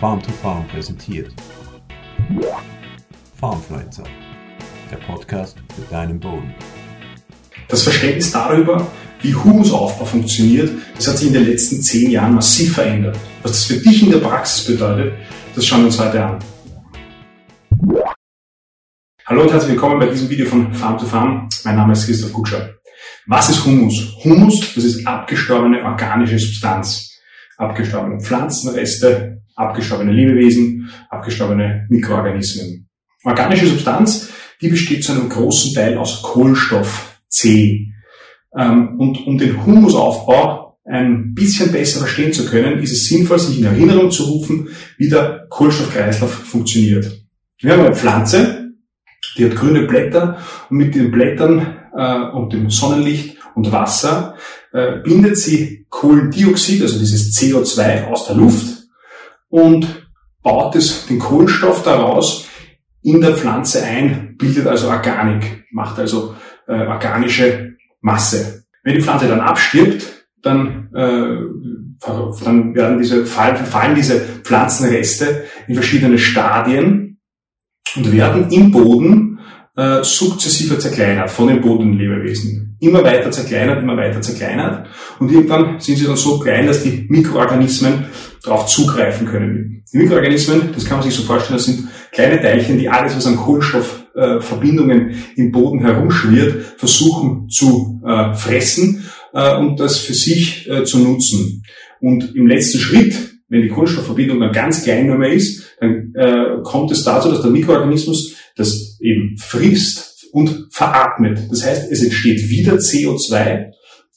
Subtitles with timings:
[0.00, 1.32] Farm to Farm präsentiert.
[3.34, 4.04] Farmfluencer,
[4.92, 6.54] der Podcast für deinen Boden.
[7.66, 8.86] Das Verständnis darüber,
[9.22, 13.18] wie Humusaufbau funktioniert, das hat sich in den letzten zehn Jahren massiv verändert.
[13.42, 15.14] Was das für dich in der Praxis bedeutet,
[15.56, 16.38] das schauen wir uns heute an.
[19.26, 21.48] Hallo und herzlich willkommen bei diesem Video von Farm to Farm.
[21.64, 22.76] Mein Name ist Christoph Kutscher.
[23.26, 24.14] Was ist Humus?
[24.22, 27.18] Humus, das ist abgestorbene organische Substanz.
[27.56, 32.88] Abgestorbene Pflanzenreste, abgestorbene Lebewesen, abgestorbene Mikroorganismen.
[33.24, 37.92] Organische Substanz, die besteht zu einem großen Teil aus Kohlenstoff C.
[38.56, 43.58] Ähm, und um den Humusaufbau ein bisschen besser verstehen zu können, ist es sinnvoll, sich
[43.58, 47.26] in Erinnerung zu rufen, wie der Kohlenstoffkreislauf funktioniert.
[47.60, 48.70] Wir haben eine Pflanze,
[49.36, 50.38] die hat grüne Blätter
[50.70, 54.36] und mit den Blättern äh, und dem Sonnenlicht und Wasser
[54.72, 58.77] äh, bindet sie Kohlendioxid, also dieses CO2 aus der Luft
[59.48, 60.08] und
[60.42, 62.48] baut es, den Kohlenstoff daraus
[63.02, 66.34] in der Pflanze ein, bildet also Organik, macht also
[66.66, 68.64] äh, organische Masse.
[68.82, 71.36] Wenn die Pflanze dann abstirbt, dann, äh,
[72.44, 77.20] dann werden diese, fallen, fallen diese Pflanzenreste in verschiedene Stadien
[77.96, 79.37] und werden im Boden
[79.78, 82.76] äh, sukzessive zerkleinert von den Bodenlebewesen.
[82.80, 84.88] Immer weiter zerkleinert, immer weiter zerkleinert.
[85.20, 88.06] Und irgendwann sind sie dann so klein, dass die Mikroorganismen
[88.42, 89.84] darauf zugreifen können.
[89.92, 93.26] Die Mikroorganismen, das kann man sich so vorstellen, das sind kleine Teilchen, die alles, was
[93.26, 100.68] an Kohlenstoffverbindungen äh, im Boden herumschwirrt, versuchen zu äh, fressen äh, und das für sich
[100.68, 101.62] äh, zu nutzen.
[102.00, 103.14] Und im letzten Schritt,
[103.48, 107.42] wenn die Kohlenstoffverbindung dann ganz klein nur mehr ist, dann äh, kommt es dazu, dass
[107.42, 111.40] der Mikroorganismus das eben frisst und veratmet.
[111.50, 113.70] Das heißt, es entsteht wieder CO2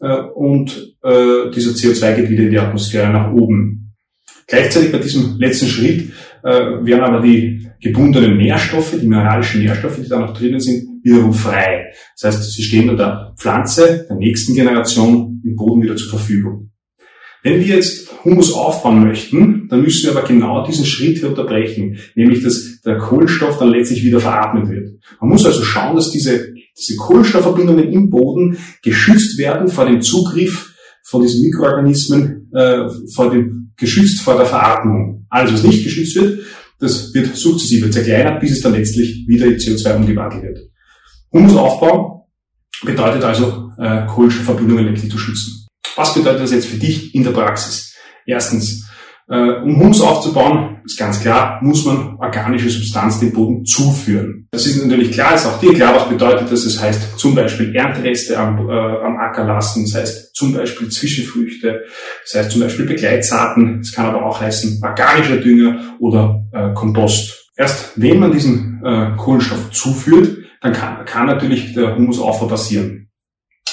[0.00, 3.94] äh, und äh, dieser CO2 geht wieder in die Atmosphäre nach oben.
[4.46, 6.10] Gleichzeitig bei diesem letzten Schritt
[6.42, 11.32] äh, werden aber die gebundenen Nährstoffe, die mineralischen Nährstoffe, die da noch drinnen sind, wiederum
[11.32, 11.92] frei.
[12.20, 16.67] Das heißt, sie stehen der Pflanze der nächsten Generation im Boden wieder zur Verfügung.
[17.48, 21.98] Wenn wir jetzt Humus aufbauen möchten, dann müssen wir aber genau diesen Schritt hier unterbrechen,
[22.14, 24.98] nämlich dass der Kohlenstoff dann letztlich wieder veratmet wird.
[25.18, 30.74] Man muss also schauen, dass diese, diese Kohlenstoffverbindungen im Boden geschützt werden vor dem Zugriff
[31.04, 35.24] von diesen Mikroorganismen, äh, vor dem, geschützt vor der Veratmung.
[35.30, 36.40] Alles, was nicht geschützt wird,
[36.80, 40.58] das wird sukzessive zerkleinert, bis es dann letztlich wieder in CO2 umgewandelt wird.
[41.32, 42.28] Humusaufbau
[42.84, 45.67] bedeutet also, äh, Kohlenstoffverbindungen letztlich zu schützen.
[45.98, 47.92] Was bedeutet das jetzt für dich in der Praxis?
[48.24, 48.88] Erstens,
[49.28, 54.46] äh, um Humus aufzubauen, ist ganz klar, muss man organische Substanz dem Boden zuführen.
[54.52, 56.62] Das ist natürlich klar, ist auch dir klar, was bedeutet das.
[56.62, 61.80] Das heißt zum Beispiel Erntereste am, äh, am Acker lassen, das heißt zum Beispiel Zwischenfrüchte,
[62.22, 67.50] das heißt zum Beispiel Begleitsaaten, das kann aber auch heißen organischer Dünger oder äh, Kompost.
[67.56, 73.07] Erst wenn man diesen äh, Kohlenstoff zuführt, dann kann, kann natürlich der Humusaufbau passieren.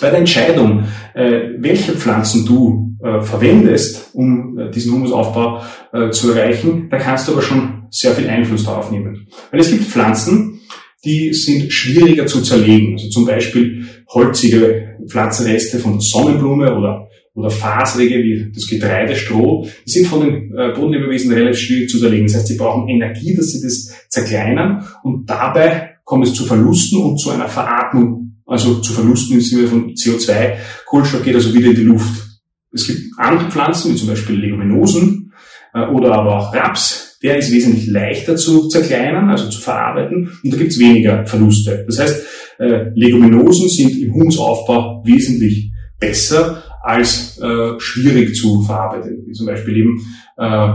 [0.00, 5.62] Bei der Entscheidung, äh, welche Pflanzen du äh, verwendest, um äh, diesen Humusaufbau
[6.10, 9.26] zu erreichen, da kannst du aber schon sehr viel Einfluss darauf nehmen.
[9.50, 10.60] Weil es gibt Pflanzen,
[11.02, 12.92] die sind schwieriger zu zerlegen.
[12.92, 19.90] Also zum Beispiel holzige Pflanzenreste von Sonnenblume oder, oder faserige wie das Getreide, Stroh, die
[19.90, 22.26] sind von den Bodenlebewesen relativ schwierig zu zerlegen.
[22.26, 27.02] Das heißt, sie brauchen Energie, dass sie das zerkleinern und dabei kommt es zu Verlusten
[27.02, 30.54] und zu einer Veratmung also zu Verlusten im Sinne von CO2.
[30.86, 32.40] Kohlenstoff geht also wieder in die Luft.
[32.72, 35.34] Es gibt andere Pflanzen, wie zum Beispiel Leguminosen
[35.74, 37.18] äh, oder aber auch Raps.
[37.22, 41.84] Der ist wesentlich leichter zu zerkleinern, also zu verarbeiten, und da gibt es weniger Verluste.
[41.86, 42.26] Das heißt,
[42.58, 45.70] äh, Leguminosen sind im Humusaufbau wesentlich
[46.00, 50.00] besser als äh, schwierig zu verarbeiten, wie zum Beispiel eben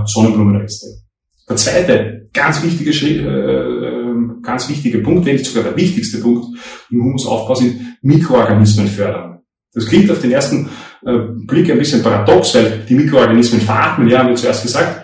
[0.06, 0.88] Sonnenblumenreste.
[1.48, 4.03] Der zweite ganz wichtige Schritt, äh,
[4.44, 6.58] ganz wichtiger Punkt, wenn nicht sogar der wichtigste Punkt
[6.92, 9.40] im Humusaufbau sind Mikroorganismen fördern.
[9.74, 10.70] Das klingt auf den ersten
[11.06, 11.18] äh,
[11.48, 15.04] Blick ein bisschen paradox, weil die Mikroorganismen veratmen, ja, haben wir zuerst gesagt.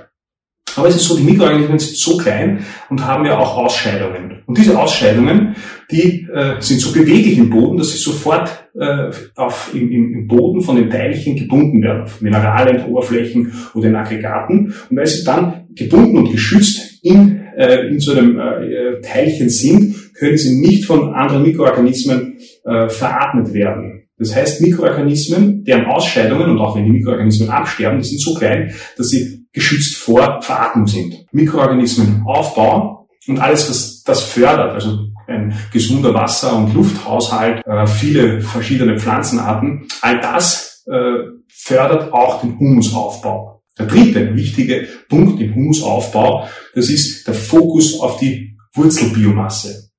[0.75, 4.43] Aber es ist so, die Mikroorganismen sind so klein und haben ja auch Ausscheidungen.
[4.45, 5.55] Und diese Ausscheidungen,
[5.91, 10.61] die äh, sind so beweglich im Boden, dass sie sofort äh, auf, im, im Boden
[10.61, 14.73] von den Teilchen gebunden werden, auf Mineralien, Oberflächen oder in Aggregaten.
[14.89, 20.13] Und weil sie dann gebunden und geschützt in, äh, in so einem äh, Teilchen sind,
[20.13, 24.07] können sie nicht von anderen Mikroorganismen äh, veratmet werden.
[24.17, 28.73] Das heißt, Mikroorganismen, deren Ausscheidungen, und auch wenn die Mikroorganismen absterben, die sind so klein,
[28.97, 31.25] dass sie geschützt vor Veratmung sind.
[31.31, 38.41] Mikroorganismen aufbauen und alles, was das fördert, also ein gesunder Wasser- und Lufthaushalt, äh, viele
[38.41, 43.48] verschiedene Pflanzenarten, all das äh, fördert auch den Humusaufbau.
[43.79, 49.89] Der dritte wichtige Punkt im Humusaufbau, das ist der Fokus auf die Wurzelbiomasse.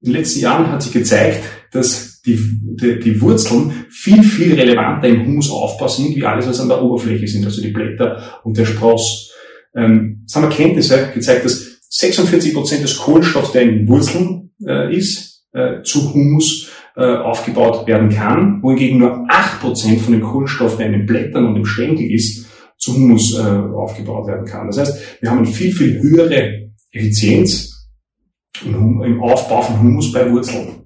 [0.00, 1.42] In den letzten Jahren hat sich gezeigt,
[1.72, 2.38] dass die,
[2.80, 7.26] die, die Wurzeln viel, viel relevanter im Humusaufbau sind, wie alles, was an der Oberfläche
[7.26, 9.32] sind, also die Blätter und der Spross.
[9.74, 15.44] Ähm, es haben Erkenntnisse gezeigt, dass 46 Prozent des Kohlenstoffs, der in Wurzeln äh, ist,
[15.52, 20.86] äh, zu Humus äh, aufgebaut werden kann, wohingegen nur 8 Prozent von dem Kohlenstoff, der
[20.86, 22.46] in den Blättern und im Stängel ist,
[22.88, 24.66] zu Humus äh, aufgebaut werden kann.
[24.68, 27.88] Das heißt, wir haben eine viel, viel höhere Effizienz
[28.64, 30.84] im, Aufbau von Humus bei Wurzeln.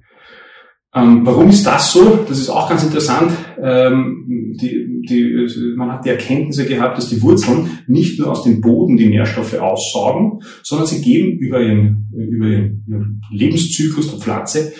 [0.94, 2.25] Ähm, warum ist das so?
[2.28, 3.32] Das ist auch ganz interessant.
[3.62, 8.60] Ähm, die, die, man hat die Erkenntnisse gehabt, dass die Wurzeln nicht nur aus dem
[8.60, 14.72] Boden die Nährstoffe aussaugen, sondern sie geben über ihren, über ihren Lebenszyklus der Pflanze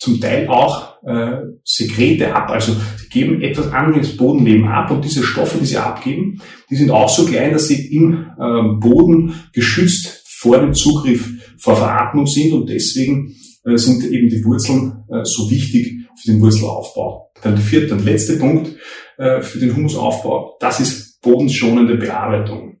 [0.00, 2.50] zum Teil auch äh, Sekrete ab.
[2.50, 6.90] Also sie geben etwas an Bodenleben ab und diese Stoffe, die sie abgeben, die sind
[6.90, 12.52] auch so klein, dass sie im äh, Boden geschützt vor dem Zugriff vor Veratmung sind
[12.54, 17.30] und deswegen äh, sind eben die Wurzeln äh, so wichtig für den Wurzelaufbau.
[17.42, 18.74] Dann der vierte und letzte Punkt
[19.18, 22.78] äh, für den Humusaufbau, das ist bodenschonende Bearbeitung.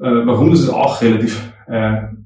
[0.00, 0.52] Warum?
[0.52, 1.52] Das ist auch relativ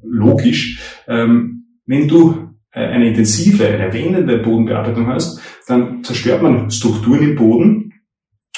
[0.03, 0.79] logisch.
[1.09, 7.93] Ähm, wenn du eine intensive, eine erwähnende Bodenbearbeitung hast, dann zerstört man Strukturen im Boden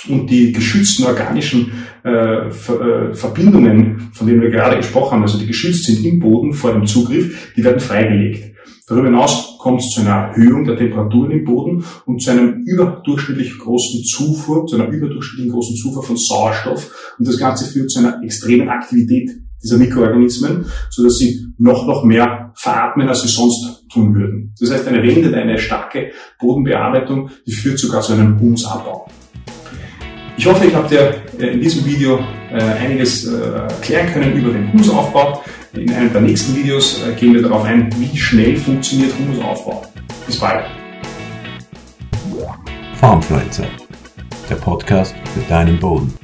[0.09, 1.73] und die geschützten organischen
[2.03, 6.73] äh, Verbindungen, von denen wir gerade gesprochen haben, also die geschützt sind im Boden vor
[6.73, 8.55] dem Zugriff, die werden freigelegt.
[8.87, 13.59] Darüber hinaus kommt es zu einer Erhöhung der Temperaturen im Boden und zu einem überdurchschnittlich
[13.59, 17.15] großen Zufuhr, zu einer überdurchschnittlichen großen Zufuhr von Sauerstoff.
[17.19, 19.31] Und das Ganze führt zu einer extremen Aktivität
[19.65, 24.55] dieser Mikroorganismen, so dass sie noch, noch mehr veratmen, als sie sonst tun würden.
[24.61, 29.09] Das heißt, eine Wende, eine starke Bodenbearbeitung, die führt sogar zu einem Humusabbau.
[30.37, 32.19] Ich hoffe, ich habe dir äh, in diesem Video
[32.51, 35.43] äh, einiges äh, erklären können über den Humusaufbau.
[35.75, 39.83] In einem der nächsten Videos gehen wir darauf ein, wie schnell funktioniert Humusaufbau.
[40.27, 40.65] Bis bald.
[42.97, 43.67] Farmfluencer,
[44.49, 46.24] der Podcast für deinen Boden.